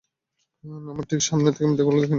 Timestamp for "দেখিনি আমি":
1.97-2.09